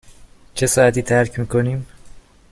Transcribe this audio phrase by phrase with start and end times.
[0.53, 1.85] چه ساعتی ترک می کنیم؟